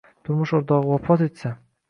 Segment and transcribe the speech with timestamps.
[0.29, 1.55] Turmush o‘rtog‘i vafot etsa